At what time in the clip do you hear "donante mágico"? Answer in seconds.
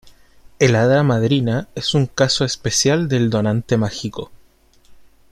3.29-4.31